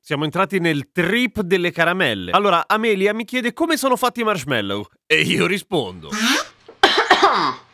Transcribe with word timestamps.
siamo 0.00 0.24
entrati 0.24 0.58
nel 0.58 0.90
trip 0.92 1.40
delle 1.40 1.70
caramelle. 1.70 2.32
Allora, 2.32 2.64
Amelia 2.66 3.14
mi 3.14 3.24
chiede 3.24 3.52
come 3.52 3.76
sono 3.76 3.96
fatti 3.96 4.20
i 4.20 4.24
marshmallow 4.24 4.86
e 5.06 5.20
io 5.20 5.46
rispondo. 5.46 6.10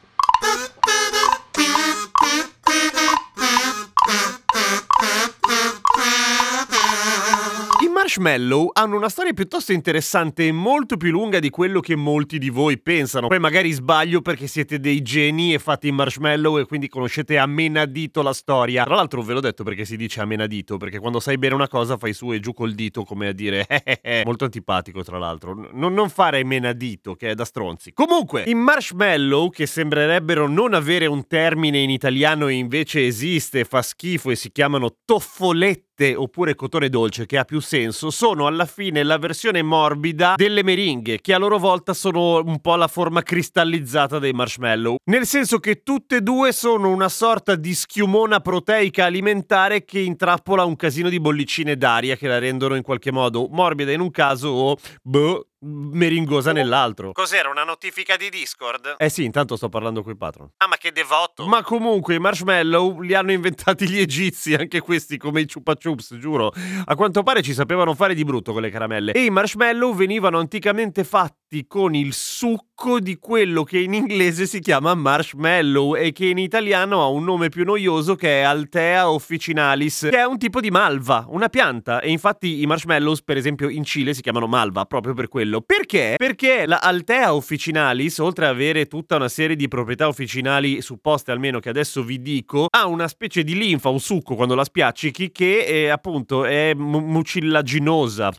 marshmallow 8.16 8.70
hanno 8.72 8.96
una 8.96 9.08
storia 9.08 9.32
piuttosto 9.32 9.72
interessante 9.72 10.46
e 10.46 10.52
molto 10.52 10.96
più 10.96 11.10
lunga 11.10 11.38
di 11.38 11.50
quello 11.50 11.80
che 11.80 11.96
molti 11.96 12.38
di 12.38 12.48
voi 12.48 12.78
pensano. 12.78 13.28
Poi 13.28 13.38
magari 13.38 13.70
sbaglio 13.72 14.22
perché 14.22 14.46
siete 14.46 14.80
dei 14.80 15.02
geni 15.02 15.52
e 15.52 15.58
fate 15.58 15.88
i 15.88 15.92
marshmallow 15.92 16.58
e 16.58 16.66
quindi 16.66 16.88
conoscete 16.88 17.36
a 17.36 17.46
menadito 17.46 18.22
la 18.22 18.32
storia. 18.32 18.84
Tra 18.84 18.94
l'altro 18.94 19.22
ve 19.22 19.34
l'ho 19.34 19.40
detto 19.40 19.64
perché 19.64 19.84
si 19.84 19.96
dice 19.96 20.20
a 20.20 20.24
menadito, 20.24 20.76
perché 20.78 20.98
quando 20.98 21.20
sai 21.20 21.36
bene 21.36 21.54
una 21.54 21.68
cosa 21.68 21.96
fai 21.96 22.12
su 22.12 22.32
e 22.32 22.40
giù 22.40 22.52
col 22.54 22.72
dito 22.72 23.04
come 23.04 23.28
a 23.28 23.32
dire 23.32 23.66
eh, 23.68 23.82
eh, 23.84 24.00
eh. 24.02 24.22
molto 24.24 24.44
antipatico 24.44 25.02
tra 25.02 25.18
l'altro. 25.18 25.54
N- 25.54 25.92
non 25.92 26.08
fare 26.08 26.42
menadito 26.44 27.14
che 27.14 27.30
è 27.30 27.34
da 27.34 27.44
stronzi. 27.44 27.92
Comunque, 27.92 28.44
i 28.46 28.54
marshmallow 28.54 29.50
che 29.50 29.66
sembrerebbero 29.66 30.48
non 30.48 30.74
avere 30.74 31.06
un 31.06 31.26
termine 31.26 31.78
in 31.78 31.90
italiano 31.90 32.48
e 32.48 32.54
invece 32.54 33.06
esiste, 33.06 33.64
fa 33.64 33.82
schifo 33.82 34.30
e 34.30 34.36
si 34.36 34.50
chiamano 34.50 34.96
toffolette 35.04 35.95
oppure 36.14 36.54
cotone 36.54 36.88
dolce 36.88 37.26
che 37.26 37.38
ha 37.38 37.44
più 37.44 37.60
senso 37.60 38.10
sono 38.10 38.46
alla 38.46 38.66
fine 38.66 39.02
la 39.02 39.18
versione 39.18 39.62
morbida 39.62 40.34
delle 40.36 40.62
meringhe 40.62 41.20
che 41.20 41.32
a 41.32 41.38
loro 41.38 41.58
volta 41.58 41.94
sono 41.94 42.42
un 42.44 42.60
po' 42.60 42.76
la 42.76 42.88
forma 42.88 43.22
cristallizzata 43.22 44.18
dei 44.18 44.32
marshmallow. 44.32 44.96
Nel 45.04 45.26
senso 45.26 45.58
che 45.58 45.82
tutte 45.82 46.16
e 46.16 46.20
due 46.20 46.52
sono 46.52 46.90
una 46.90 47.08
sorta 47.08 47.54
di 47.54 47.74
schiumona 47.74 48.40
proteica 48.40 49.04
alimentare 49.04 49.84
che 49.84 50.00
intrappola 50.00 50.64
un 50.64 50.76
casino 50.76 51.08
di 51.08 51.20
bollicine 51.20 51.76
d'aria 51.76 52.16
che 52.16 52.28
la 52.28 52.38
rendono 52.38 52.74
in 52.74 52.82
qualche 52.82 53.12
modo 53.12 53.48
morbida 53.50 53.92
in 53.92 54.00
un 54.00 54.10
caso 54.10 54.48
o 54.48 54.76
boh 55.02 55.48
meringosa 55.60 56.52
nell'altro. 56.52 57.12
Cos'era 57.12 57.48
una 57.48 57.64
notifica 57.64 58.16
di 58.16 58.28
Discord? 58.28 58.96
Eh 58.98 59.08
sì, 59.08 59.24
intanto 59.24 59.56
sto 59.56 59.68
parlando 59.68 60.02
coi 60.02 60.16
patron. 60.16 60.50
Ah, 60.58 60.68
ma 60.68 60.76
che 60.76 60.92
devoto! 60.92 61.46
Ma 61.46 61.62
comunque 61.62 62.14
i 62.14 62.18
marshmallow 62.18 63.00
li 63.00 63.14
hanno 63.14 63.32
inventati 63.32 63.88
gli 63.88 63.98
egizi, 63.98 64.54
anche 64.54 64.80
questi 64.80 65.16
come 65.16 65.40
i 65.40 65.46
chupa 65.46 65.74
chups, 65.74 66.16
giuro. 66.18 66.52
A 66.84 66.94
quanto 66.94 67.22
pare 67.22 67.42
ci 67.42 67.54
sapevano 67.54 67.94
fare 67.94 68.14
di 68.14 68.24
brutto 68.24 68.52
con 68.52 68.62
le 68.62 68.70
caramelle. 68.70 69.12
E 69.12 69.24
i 69.24 69.30
marshmallow 69.30 69.94
venivano 69.94 70.38
anticamente 70.38 71.04
fatti 71.04 71.66
con 71.66 71.94
il 71.94 72.12
succo 72.12 72.64
di 73.00 73.18
quello 73.18 73.64
che 73.64 73.78
in 73.78 73.94
inglese 73.94 74.46
si 74.46 74.60
chiama 74.60 74.94
marshmallow 74.94 75.96
e 75.96 76.12
che 76.12 76.26
in 76.26 76.38
italiano 76.38 77.02
ha 77.02 77.08
un 77.08 77.24
nome 77.24 77.48
più 77.48 77.64
noioso 77.64 78.14
che 78.14 78.40
è 78.40 78.42
Altea 78.42 79.10
officinalis, 79.10 80.08
che 80.10 80.18
è 80.18 80.24
un 80.24 80.38
tipo 80.38 80.60
di 80.60 80.70
malva, 80.70 81.24
una 81.28 81.48
pianta. 81.48 82.00
E 82.00 82.10
infatti 82.10 82.60
i 82.60 82.66
marshmallows, 82.66 83.22
per 83.22 83.38
esempio, 83.38 83.68
in 83.68 83.82
Cile 83.82 84.14
si 84.14 84.20
chiamano 84.20 84.46
malva 84.46 84.84
proprio 84.84 85.14
per 85.14 85.28
quello. 85.28 85.62
Perché? 85.62 86.14
Perché 86.16 86.64
la 86.66 86.78
Altea 86.78 87.34
officinalis, 87.34 88.18
oltre 88.18 88.44
ad 88.46 88.52
avere 88.52 88.86
tutta 88.86 89.16
una 89.16 89.28
serie 89.28 89.56
di 89.56 89.66
proprietà 89.68 90.06
officinali 90.06 90.80
supposte 90.80 91.32
almeno 91.32 91.58
che 91.58 91.70
adesso 91.70 92.04
vi 92.04 92.20
dico, 92.20 92.68
ha 92.70 92.86
una 92.86 93.08
specie 93.08 93.42
di 93.42 93.56
linfa, 93.56 93.88
un 93.88 94.00
succo 94.00 94.36
quando 94.36 94.54
la 94.54 94.64
spiaccichi 94.64 95.32
che 95.32 95.64
è, 95.64 95.86
appunto 95.86 96.44
è 96.44 96.72
mu- 96.74 97.00
mucillaginosa 97.00 98.32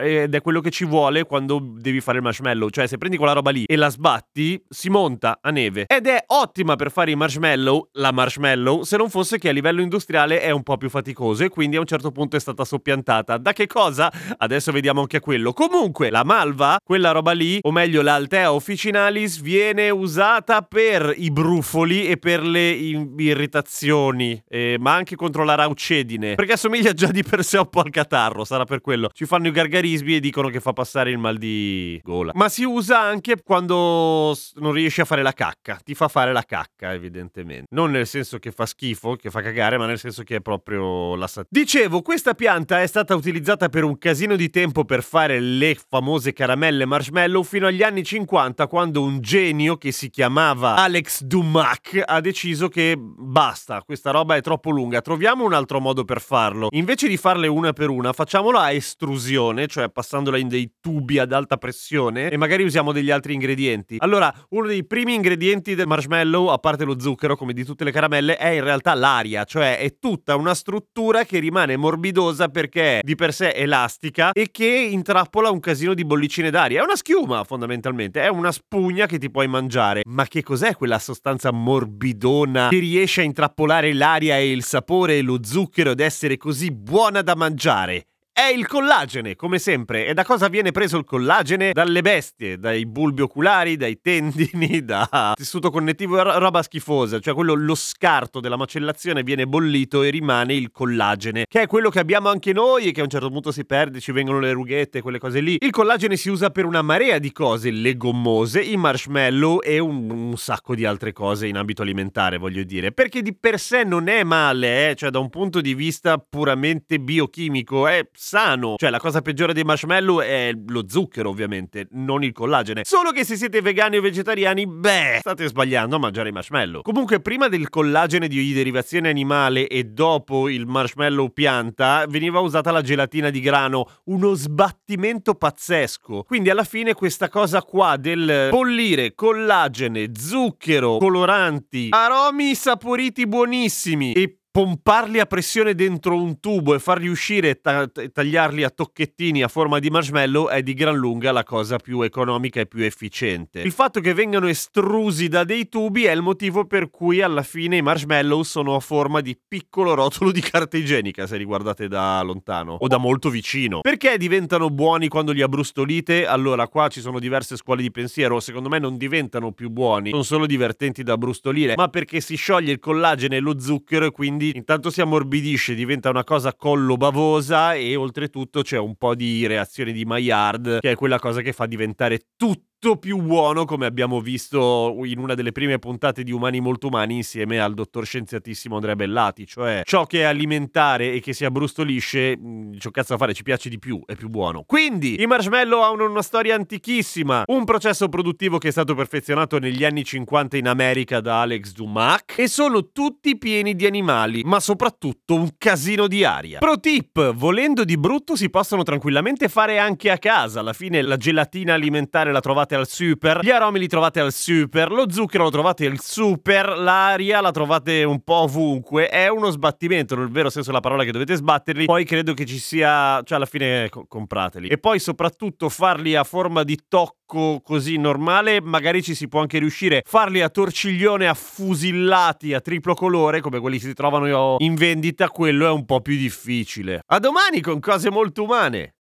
ed 0.00 0.34
è 0.34 0.40
quello 0.40 0.60
che 0.60 0.70
ci 0.70 0.84
vuole 0.84 1.24
quando 1.24 1.58
devi 1.60 2.00
fare 2.00 2.18
il 2.18 2.24
marshmallow. 2.24 2.68
Cioè, 2.68 2.86
se 2.86 2.98
prendi 2.98 3.16
quella 3.16 3.32
roba 3.32 3.50
lì 3.50 3.64
e 3.64 3.76
la 3.76 3.88
sbatti, 3.88 4.62
si 4.68 4.90
monta 4.90 5.38
a 5.40 5.50
neve. 5.50 5.84
Ed 5.86 6.06
è 6.06 6.24
ottima 6.26 6.76
per 6.76 6.90
fare 6.90 7.10
i 7.10 7.14
marshmallow, 7.14 7.88
la 7.92 8.12
marshmallow, 8.12 8.82
se 8.82 8.96
non 8.96 9.08
fosse 9.08 9.38
che 9.38 9.48
a 9.48 9.52
livello 9.52 9.80
industriale 9.80 10.40
è 10.40 10.50
un 10.50 10.62
po' 10.62 10.76
più 10.76 10.90
faticoso 10.90 11.44
e 11.44 11.48
quindi 11.48 11.76
a 11.76 11.80
un 11.80 11.86
certo 11.86 12.10
punto 12.10 12.36
è 12.36 12.40
stata 12.40 12.64
soppiantata. 12.64 13.38
Da 13.38 13.52
che 13.52 13.66
cosa? 13.66 14.12
Adesso 14.36 14.72
vediamo 14.72 15.00
anche 15.00 15.20
quello. 15.20 15.52
Comunque, 15.52 16.10
la 16.10 16.24
malva, 16.24 16.78
quella 16.84 17.10
roba 17.12 17.32
lì, 17.32 17.58
o 17.62 17.72
meglio 17.72 18.02
l'Altea 18.02 18.52
officinalis, 18.52 19.40
viene 19.40 19.90
usata 19.90 20.62
per 20.62 21.14
i 21.16 21.30
brufoli 21.30 22.06
e 22.06 22.16
per 22.18 22.42
le 22.42 22.70
irritazioni, 22.70 24.42
eh, 24.48 24.76
ma 24.78 24.94
anche 24.94 25.16
contro 25.16 25.44
la 25.44 25.54
raucedine. 25.54 26.34
Perché 26.34 26.52
assomiglia 26.52 26.92
già 26.92 27.10
di 27.10 27.22
per 27.22 27.42
sé 27.44 27.58
un 27.58 27.70
po' 27.70 27.80
al 27.80 27.90
catarro, 27.90 28.44
sarà 28.44 28.64
per 28.64 28.80
quello. 28.80 29.08
Ci 29.12 29.24
fanno 29.24 29.48
i 29.48 29.52
gargarismi 29.54 30.16
e 30.16 30.20
dicono 30.20 30.48
che 30.48 30.60
fa 30.60 30.74
passare 30.74 31.10
il 31.10 31.18
mal 31.18 31.38
di 31.38 31.98
gola. 32.02 32.32
Ma 32.34 32.50
si 32.50 32.64
usa 32.64 33.00
anche 33.00 33.42
quando 33.42 34.36
non 34.56 34.72
riesci 34.72 35.00
a 35.00 35.06
fare 35.06 35.22
la 35.22 35.32
cacca. 35.32 35.80
Ti 35.82 35.94
fa 35.94 36.08
fare 36.08 36.32
la 36.32 36.42
cacca, 36.42 36.92
evidentemente. 36.92 37.66
Non 37.70 37.92
nel 37.92 38.06
senso 38.06 38.38
che 38.38 38.50
fa 38.50 38.66
schifo, 38.66 39.16
che 39.16 39.30
fa 39.30 39.40
cagare, 39.40 39.78
ma 39.78 39.86
nel 39.86 39.98
senso 39.98 40.22
che 40.22 40.36
è 40.36 40.40
proprio 40.40 41.14
la 41.14 41.26
sat- 41.26 41.46
Dicevo, 41.48 42.02
questa 42.02 42.34
pianta 42.34 42.82
è 42.82 42.86
stata 42.86 43.14
utilizzata 43.14 43.68
per 43.68 43.84
un 43.84 43.96
casino 43.96 44.36
di 44.36 44.50
tempo 44.50 44.84
per 44.84 45.02
fare 45.02 45.40
le 45.40 45.78
famose 45.88 46.32
caramelle 46.32 46.84
marshmallow 46.84 47.42
fino 47.44 47.66
agli 47.66 47.82
anni 47.82 48.02
50, 48.02 48.66
quando 48.66 49.02
un 49.02 49.20
genio 49.20 49.76
che 49.76 49.92
si 49.92 50.10
chiamava 50.10 50.74
Alex 50.74 51.22
Dumac 51.22 52.02
ha 52.04 52.20
deciso 52.20 52.68
che 52.68 52.96
basta, 52.98 53.82
questa 53.82 54.10
roba 54.10 54.34
è 54.34 54.40
troppo 54.40 54.70
lunga, 54.70 55.00
troviamo 55.00 55.44
un 55.44 55.52
altro 55.52 55.80
modo 55.80 56.04
per 56.04 56.20
farlo. 56.20 56.68
Invece 56.72 57.06
di 57.06 57.16
farle 57.16 57.46
una 57.46 57.72
per 57.72 57.88
una, 57.88 58.12
facciamola 58.12 58.60
a 58.60 58.72
estrusione, 58.72 59.43
cioè 59.66 59.90
passandola 59.90 60.38
in 60.38 60.48
dei 60.48 60.74
tubi 60.80 61.18
ad 61.18 61.32
alta 61.32 61.56
pressione 61.56 62.30
e 62.30 62.36
magari 62.36 62.62
usiamo 62.62 62.92
degli 62.92 63.10
altri 63.10 63.34
ingredienti. 63.34 63.96
Allora, 63.98 64.32
uno 64.50 64.66
dei 64.66 64.86
primi 64.86 65.14
ingredienti 65.14 65.74
del 65.74 65.86
marshmallow, 65.86 66.46
a 66.46 66.58
parte 66.58 66.84
lo 66.84 66.98
zucchero, 66.98 67.36
come 67.36 67.52
di 67.52 67.64
tutte 67.64 67.84
le 67.84 67.92
caramelle, 67.92 68.36
è 68.36 68.48
in 68.48 68.62
realtà 68.62 68.94
l'aria, 68.94 69.44
cioè 69.44 69.78
è 69.78 69.98
tutta 69.98 70.36
una 70.36 70.54
struttura 70.54 71.24
che 71.24 71.38
rimane 71.38 71.76
morbidosa 71.76 72.48
perché 72.48 72.98
è 72.98 73.00
di 73.02 73.14
per 73.14 73.32
sé 73.32 73.50
elastica 73.50 74.32
e 74.32 74.50
che 74.50 74.66
intrappola 74.66 75.50
un 75.50 75.60
casino 75.60 75.94
di 75.94 76.04
bollicine 76.04 76.50
d'aria. 76.50 76.80
È 76.80 76.84
una 76.84 76.96
schiuma, 76.96 77.44
fondamentalmente, 77.44 78.22
è 78.22 78.28
una 78.28 78.52
spugna 78.52 79.06
che 79.06 79.18
ti 79.18 79.30
puoi 79.30 79.48
mangiare. 79.48 80.02
Ma 80.06 80.26
che 80.26 80.42
cos'è 80.42 80.74
quella 80.76 80.98
sostanza 80.98 81.50
morbidona 81.52 82.68
che 82.68 82.78
riesce 82.78 83.20
a 83.20 83.24
intrappolare 83.24 83.92
l'aria 83.92 84.36
e 84.38 84.50
il 84.50 84.62
sapore 84.62 85.18
e 85.18 85.22
lo 85.22 85.38
zucchero 85.42 85.90
ed 85.90 86.00
essere 86.00 86.36
così 86.36 86.70
buona 86.70 87.22
da 87.22 87.34
mangiare? 87.34 88.06
È 88.36 88.46
il 88.46 88.66
collagene, 88.66 89.36
come 89.36 89.60
sempre. 89.60 90.08
E 90.08 90.12
da 90.12 90.24
cosa 90.24 90.48
viene 90.48 90.72
preso 90.72 90.98
il 90.98 91.04
collagene? 91.04 91.70
Dalle 91.70 92.02
bestie, 92.02 92.58
dai 92.58 92.84
bulbi 92.84 93.22
oculari, 93.22 93.76
dai 93.76 94.00
tendini, 94.00 94.82
da 94.84 95.34
tessuto 95.36 95.70
connettivo, 95.70 96.20
ro- 96.20 96.40
roba 96.40 96.60
schifosa. 96.64 97.20
Cioè 97.20 97.32
quello, 97.32 97.54
lo 97.54 97.76
scarto 97.76 98.40
della 98.40 98.56
macellazione 98.56 99.22
viene 99.22 99.46
bollito 99.46 100.02
e 100.02 100.10
rimane 100.10 100.52
il 100.52 100.72
collagene, 100.72 101.44
che 101.48 101.60
è 101.62 101.66
quello 101.68 101.90
che 101.90 102.00
abbiamo 102.00 102.28
anche 102.28 102.52
noi 102.52 102.86
e 102.86 102.90
che 102.90 103.02
a 103.02 103.04
un 103.04 103.08
certo 103.08 103.30
punto 103.30 103.52
si 103.52 103.64
perde, 103.64 104.00
ci 104.00 104.10
vengono 104.10 104.40
le 104.40 104.50
rughette, 104.50 105.00
quelle 105.00 105.20
cose 105.20 105.38
lì. 105.38 105.56
Il 105.60 105.70
collagene 105.70 106.16
si 106.16 106.28
usa 106.28 106.50
per 106.50 106.64
una 106.64 106.82
marea 106.82 107.20
di 107.20 107.30
cose, 107.30 107.70
le 107.70 107.96
gommose, 107.96 108.60
i 108.60 108.76
marshmallow 108.76 109.60
e 109.62 109.78
un, 109.78 110.10
un 110.10 110.36
sacco 110.36 110.74
di 110.74 110.84
altre 110.84 111.12
cose 111.12 111.46
in 111.46 111.56
ambito 111.56 111.82
alimentare, 111.82 112.38
voglio 112.38 112.64
dire. 112.64 112.90
Perché 112.90 113.22
di 113.22 113.32
per 113.32 113.60
sé 113.60 113.84
non 113.84 114.08
è 114.08 114.24
male, 114.24 114.90
eh? 114.90 114.94
cioè 114.96 115.10
da 115.10 115.20
un 115.20 115.30
punto 115.30 115.60
di 115.60 115.74
vista 115.74 116.18
puramente 116.18 116.98
biochimico, 116.98 117.86
è 117.86 118.04
sano. 118.24 118.74
Cioè, 118.78 118.88
la 118.88 118.98
cosa 118.98 119.20
peggiore 119.20 119.52
dei 119.52 119.64
marshmallow 119.64 120.20
è 120.20 120.50
lo 120.66 120.84
zucchero, 120.88 121.28
ovviamente, 121.28 121.86
non 121.90 122.24
il 122.24 122.32
collagene. 122.32 122.82
Solo 122.84 123.10
che 123.10 123.24
se 123.24 123.36
siete 123.36 123.60
vegani 123.60 123.98
o 123.98 124.00
vegetariani, 124.00 124.66
beh, 124.66 125.18
state 125.20 125.46
sbagliando 125.46 125.96
a 125.96 125.98
mangiare 125.98 126.30
i 126.30 126.32
marshmallow. 126.32 126.80
Comunque, 126.82 127.20
prima 127.20 127.48
del 127.48 127.68
collagene 127.68 128.26
di 128.26 128.52
derivazione 128.52 129.10
animale 129.10 129.68
e 129.68 129.84
dopo 129.84 130.48
il 130.48 130.66
marshmallow 130.66 131.28
pianta, 131.32 132.06
veniva 132.08 132.40
usata 132.40 132.70
la 132.70 132.80
gelatina 132.80 133.28
di 133.28 133.40
grano, 133.40 133.88
uno 134.04 134.32
sbattimento 134.34 135.34
pazzesco. 135.34 136.22
Quindi, 136.22 136.48
alla 136.48 136.64
fine, 136.64 136.94
questa 136.94 137.28
cosa 137.28 137.62
qua 137.62 137.96
del 137.98 138.48
bollire 138.50 139.14
collagene, 139.14 140.10
zucchero, 140.16 140.96
coloranti, 140.96 141.88
aromi 141.90 142.54
saporiti 142.54 143.26
buonissimi 143.26 144.12
e 144.12 144.38
pomparli 144.54 145.18
a 145.18 145.26
pressione 145.26 145.74
dentro 145.74 146.14
un 146.14 146.38
tubo 146.38 146.76
e 146.76 146.78
farli 146.78 147.08
uscire 147.08 147.48
e 147.48 147.60
ta- 147.60 147.88
tagliarli 147.88 148.62
a 148.62 148.70
tocchettini 148.70 149.42
a 149.42 149.48
forma 149.48 149.80
di 149.80 149.90
marshmallow 149.90 150.46
è 150.46 150.62
di 150.62 150.74
gran 150.74 150.94
lunga 150.94 151.32
la 151.32 151.42
cosa 151.42 151.78
più 151.78 152.02
economica 152.02 152.60
e 152.60 152.66
più 152.66 152.84
efficiente. 152.84 153.62
Il 153.62 153.72
fatto 153.72 153.98
che 153.98 154.14
vengano 154.14 154.46
estrusi 154.46 155.26
da 155.26 155.42
dei 155.42 155.68
tubi 155.68 156.04
è 156.04 156.12
il 156.12 156.22
motivo 156.22 156.66
per 156.66 156.88
cui 156.88 157.20
alla 157.20 157.42
fine 157.42 157.78
i 157.78 157.82
marshmallow 157.82 158.44
sono 158.44 158.76
a 158.76 158.78
forma 158.78 159.20
di 159.22 159.36
piccolo 159.36 159.92
rotolo 159.94 160.30
di 160.30 160.40
carta 160.40 160.76
igienica 160.76 161.26
se 161.26 161.36
li 161.36 161.44
guardate 161.44 161.88
da 161.88 162.22
lontano 162.22 162.76
o 162.78 162.86
da 162.86 162.98
molto 162.98 163.30
vicino. 163.30 163.80
Perché 163.80 164.16
diventano 164.18 164.70
buoni 164.70 165.08
quando 165.08 165.32
li 165.32 165.42
abbrustolite? 165.42 166.28
Allora 166.28 166.68
qua 166.68 166.86
ci 166.86 167.00
sono 167.00 167.18
diverse 167.18 167.56
scuole 167.56 167.82
di 167.82 167.90
pensiero, 167.90 168.38
secondo 168.38 168.68
me 168.68 168.78
non 168.78 168.98
diventano 168.98 169.50
più 169.50 169.68
buoni, 169.68 170.10
sono 170.10 170.22
solo 170.22 170.46
divertenti 170.46 171.02
da 171.02 171.18
brustolire, 171.18 171.74
ma 171.76 171.88
perché 171.88 172.20
si 172.20 172.36
scioglie 172.36 172.70
il 172.70 172.78
collagene 172.78 173.38
e 173.38 173.40
lo 173.40 173.58
zucchero 173.58 174.04
e 174.04 174.12
quindi 174.12 174.42
intanto 174.54 174.90
si 174.90 175.00
ammorbidisce, 175.00 175.74
diventa 175.74 176.10
una 176.10 176.24
cosa 176.24 176.54
collo 176.54 176.96
bavosa 176.96 177.74
e 177.74 177.96
oltretutto 177.96 178.62
c'è 178.62 178.78
un 178.78 178.96
po' 178.96 179.14
di 179.14 179.46
reazione 179.46 179.92
di 179.92 180.04
Maillard, 180.04 180.80
che 180.80 180.90
è 180.90 180.94
quella 180.94 181.18
cosa 181.18 181.40
che 181.40 181.52
fa 181.52 181.66
diventare 181.66 182.20
tutto 182.36 182.73
più 182.92 183.20
buono, 183.20 183.64
come 183.64 183.86
abbiamo 183.86 184.20
visto 184.20 184.94
in 185.04 185.18
una 185.18 185.34
delle 185.34 185.52
prime 185.52 185.78
puntate 185.78 186.22
di 186.22 186.30
Umani 186.30 186.60
Molto 186.60 186.86
Umani 186.86 187.16
insieme 187.16 187.58
al 187.58 187.74
dottor 187.74 188.04
scienziatissimo 188.04 188.74
Andrea 188.74 188.94
Bellati, 188.94 189.46
cioè 189.46 189.82
ciò 189.84 190.04
che 190.06 190.20
è 190.20 190.24
alimentare 190.24 191.12
e 191.12 191.20
che 191.20 191.32
si 191.32 191.44
abbrustolisce, 191.44 192.38
ciò 192.78 192.90
cazzo 192.90 193.14
da 193.14 193.18
fare, 193.18 193.34
ci 193.34 193.42
piace 193.42 193.68
di 193.68 193.78
più, 193.78 194.02
è 194.04 194.14
più 194.14 194.28
buono. 194.28 194.64
Quindi, 194.64 195.20
i 195.20 195.26
marshmallow 195.26 195.80
hanno 195.80 196.08
una 196.08 196.22
storia 196.22 196.54
antichissima, 196.54 197.44
un 197.46 197.64
processo 197.64 198.08
produttivo 198.08 198.58
che 198.58 198.68
è 198.68 198.70
stato 198.72 198.94
perfezionato 198.94 199.58
negli 199.58 199.84
anni 199.84 200.04
50 200.04 200.56
in 200.56 200.68
America 200.68 201.20
da 201.20 201.40
Alex 201.40 201.72
Dumac 201.72 202.38
e 202.38 202.48
sono 202.48 202.90
tutti 202.92 203.36
pieni 203.38 203.74
di 203.74 203.86
animali, 203.86 204.42
ma 204.44 204.60
soprattutto 204.60 205.34
un 205.34 205.50
casino 205.58 206.06
di 206.06 206.24
aria. 206.24 206.58
Pro 206.58 206.78
tip, 206.78 207.32
volendo 207.34 207.84
di 207.84 207.96
brutto 207.96 208.36
si 208.36 208.50
possono 208.50 208.82
tranquillamente 208.82 209.48
fare 209.48 209.78
anche 209.78 210.10
a 210.10 210.18
casa, 210.18 210.60
alla 210.60 210.72
fine 210.72 211.02
la 211.02 211.16
gelatina 211.16 211.74
alimentare 211.74 212.32
la 212.32 212.40
trovate 212.74 212.76
al 212.76 212.88
super, 212.88 213.40
gli 213.42 213.50
aromi 213.50 213.78
li 213.78 213.86
trovate 213.86 214.20
al 214.20 214.32
super, 214.32 214.90
lo 214.90 215.10
zucchero 215.10 215.44
lo 215.44 215.50
trovate 215.50 215.86
al 215.86 216.00
super, 216.00 216.76
l'aria 216.76 217.40
la 217.40 217.50
trovate 217.50 218.02
un 218.04 218.22
po' 218.22 218.34
ovunque. 218.34 219.08
È 219.08 219.28
uno 219.28 219.50
sbattimento, 219.50 220.16
nel 220.16 220.30
vero 220.30 220.50
senso 220.50 220.70
della 220.70 220.80
parola 220.80 221.04
che 221.04 221.12
dovete 221.12 221.34
sbatterli. 221.36 221.84
Poi 221.84 222.04
credo 222.04 222.34
che 222.34 222.44
ci 222.44 222.58
sia, 222.58 223.22
cioè 223.22 223.36
alla 223.36 223.46
fine 223.46 223.88
co- 223.88 224.06
comprateli. 224.08 224.68
E 224.68 224.78
poi 224.78 224.98
soprattutto 224.98 225.68
farli 225.68 226.14
a 226.14 226.24
forma 226.24 226.62
di 226.62 226.78
tocco 226.88 227.60
così 227.62 227.96
normale, 227.96 228.60
magari 228.60 229.02
ci 229.02 229.14
si 229.14 229.28
può 229.28 229.40
anche 229.40 229.58
riuscire. 229.58 230.02
Farli 230.04 230.40
a 230.40 230.48
torciglione 230.48 231.26
affusillati 231.26 232.54
a 232.54 232.60
triplo 232.60 232.94
colore, 232.94 233.40
come 233.40 233.60
quelli 233.60 233.78
che 233.78 233.86
si 233.86 233.94
trovano 233.94 234.56
in 234.58 234.74
vendita, 234.74 235.28
quello 235.28 235.66
è 235.66 235.70
un 235.70 235.84
po' 235.84 236.00
più 236.00 236.16
difficile. 236.16 237.00
A 237.06 237.18
domani 237.18 237.60
con 237.60 237.80
cose 237.80 238.10
molto 238.10 238.42
umane. 238.42 238.94